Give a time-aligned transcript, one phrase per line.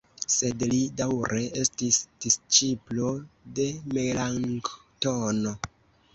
[0.35, 3.13] Sed li daŭre estis disĉiplo
[3.61, 5.55] de Melanktono.